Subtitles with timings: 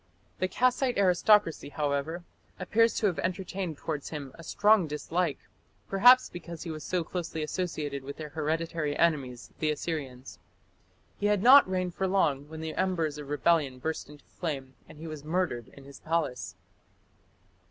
[0.39, 2.23] The Kassite aristocracy, however,
[2.59, 5.37] appear to have entertained towards him a strong dislike,
[5.89, 10.39] perhaps because he was so closely associated with their hereditary enemies the Assyrians.
[11.19, 14.97] He had not reigned for long when the embers of rebellion burst into flame and
[14.97, 16.55] he was murdered in his palace.